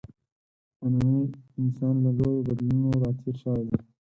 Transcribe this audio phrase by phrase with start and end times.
[0.91, 1.21] نننی
[1.61, 3.77] انسان له لویو بدلونونو راتېر شوی دی.